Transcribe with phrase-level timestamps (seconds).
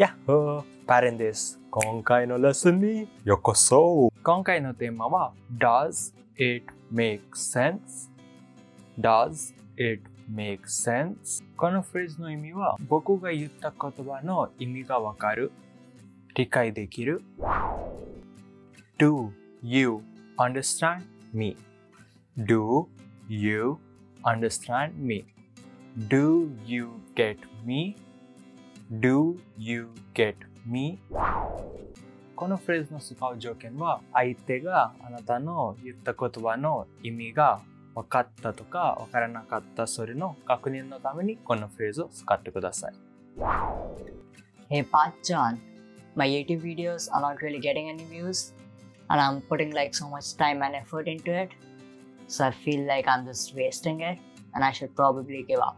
[0.00, 1.60] やっほーパレンです。
[1.70, 10.02] 今回のレッスンにようこそ今回のテーマは Does it make sense?Does it
[10.34, 11.44] make sense?
[11.54, 15.52] このフレーズの意味は僕が言った言葉の意味がわかる
[16.34, 17.22] 理解できる
[18.98, 19.28] Do
[19.62, 20.00] you
[20.38, 21.02] understand
[21.34, 21.58] me?
[22.38, 22.86] Do
[23.28, 23.76] you
[24.24, 25.26] understand me?
[26.08, 27.36] Do you get
[27.66, 27.98] me?
[28.92, 30.34] Do you get
[30.66, 30.98] me?
[32.34, 37.60] このフレーズの使う条件は相手があなたの言った言葉の意味が
[37.94, 42.92] 分かったとか分からなかったそれの確認のためにこのフレーズを使ってください。
[44.68, 45.58] Hey Patchan,
[46.16, 48.52] my YouTube videos are not really getting any views,
[49.08, 51.50] and I'm putting like so much time and effort into it,
[52.26, 54.18] so I feel like I'm just wasting it,
[54.52, 55.76] and I should probably give up.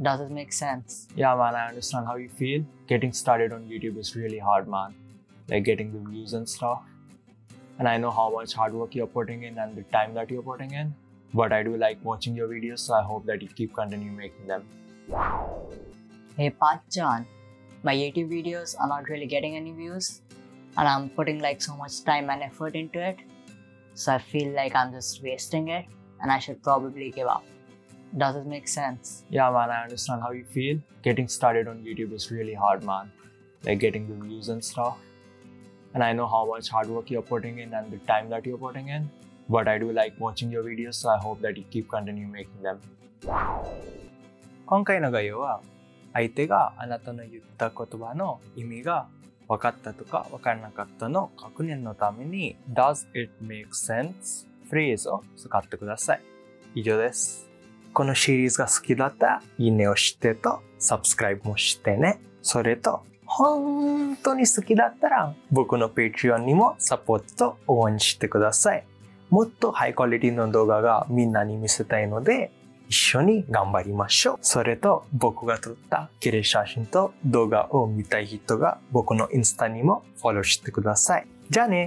[0.00, 1.06] Does it make sense?
[1.14, 2.64] Yeah, man, I understand how you feel.
[2.86, 4.94] Getting started on YouTube is really hard, man.
[5.48, 6.82] Like getting the views and stuff.
[7.78, 10.42] And I know how much hard work you're putting in and the time that you're
[10.42, 10.94] putting in.
[11.34, 14.46] But I do like watching your videos, so I hope that you keep continue making
[14.46, 14.64] them.
[16.36, 17.26] Hey Patchan,
[17.82, 20.20] my YouTube videos are not really getting any views,
[20.76, 23.16] and I'm putting like so much time and effort into it,
[23.94, 25.86] so I feel like I'm just wasting it,
[26.20, 27.44] and I should probably give up.
[28.15, 29.23] Does it make sense?
[29.29, 30.79] Yeah, man, I understand how you feel.
[31.03, 33.11] Getting started on YouTube is really hard, man.
[33.65, 34.97] Like getting the views and stuff.
[35.93, 38.57] And I know how much hard work you're putting in and the time that you're
[38.57, 39.09] putting in.
[39.49, 42.61] But I do like watching your videos, so I hope that you keep continue making
[42.61, 42.79] them.
[44.65, 45.61] 今回の概要は
[46.13, 49.07] 相手があなたの言った言葉の意味が
[49.47, 54.45] 分かったとか分からなかったの確認のために Does it make sense?
[54.69, 56.21] フレーズを使ってください。
[56.75, 57.49] 以上です。
[57.92, 62.20] このシリーズが好きだったらいいねをしてとサブスクライブもしてね。
[62.42, 68.86] それと本当に好きだったら僕の Patreon にもサポート応援してください。
[69.30, 72.52] もっとハイクオリティの動画がみんなに見せたいので
[72.88, 74.38] 一緒に頑張りましょう。
[74.42, 81.26] それと僕が撮った綺麗写真と動画を見たい人が僕のインスタにもフォローしてください。
[81.48, 81.80] じゃあね